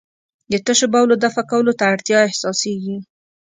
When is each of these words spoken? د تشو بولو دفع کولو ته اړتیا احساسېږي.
د 0.51 0.53
تشو 0.65 0.87
بولو 0.93 1.15
دفع 1.23 1.43
کولو 1.51 1.77
ته 1.79 1.83
اړتیا 1.93 2.17
احساسېږي. 2.27 2.97